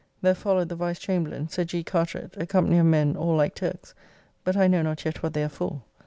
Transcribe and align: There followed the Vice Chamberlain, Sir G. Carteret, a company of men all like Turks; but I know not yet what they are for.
There 0.23 0.33
followed 0.33 0.69
the 0.69 0.75
Vice 0.75 0.97
Chamberlain, 0.97 1.47
Sir 1.49 1.63
G. 1.63 1.83
Carteret, 1.83 2.33
a 2.35 2.47
company 2.47 2.79
of 2.79 2.87
men 2.87 3.15
all 3.15 3.35
like 3.35 3.53
Turks; 3.53 3.93
but 4.43 4.57
I 4.57 4.67
know 4.67 4.81
not 4.81 5.05
yet 5.05 5.21
what 5.21 5.35
they 5.35 5.43
are 5.43 5.47
for. 5.47 5.83